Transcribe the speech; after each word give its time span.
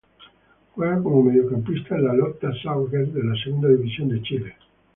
Juega 0.73 0.97
como 1.03 1.21
Mediocampista 1.21 1.95
en 1.95 2.09
el 2.09 2.17
Lota 2.17 2.51
Schwager 2.53 3.05
de 3.09 3.23
la 3.23 3.35
Segunda 3.35 3.67
División 3.67 4.09
de 4.09 4.21
Chile. 4.23 4.55